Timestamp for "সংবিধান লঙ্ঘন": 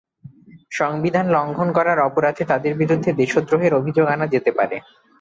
0.71-1.69